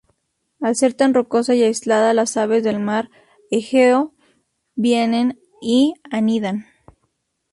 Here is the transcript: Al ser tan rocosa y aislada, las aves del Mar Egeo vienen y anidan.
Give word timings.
Al 0.59 0.75
ser 0.75 0.95
tan 0.95 1.13
rocosa 1.13 1.53
y 1.53 1.61
aislada, 1.61 2.15
las 2.15 2.35
aves 2.35 2.63
del 2.63 2.79
Mar 2.79 3.11
Egeo 3.51 4.15
vienen 4.73 5.39
y 5.61 5.93
anidan. 6.09 6.65